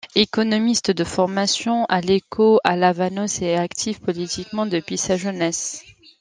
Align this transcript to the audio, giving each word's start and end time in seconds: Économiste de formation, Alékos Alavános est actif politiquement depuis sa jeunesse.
Économiste 0.15 0.89
de 0.89 1.03
formation, 1.03 1.85
Alékos 1.85 2.57
Alavános 2.63 3.39
est 3.43 3.55
actif 3.55 3.99
politiquement 4.01 4.65
depuis 4.65 4.97
sa 4.97 5.15
jeunesse. 5.15 5.83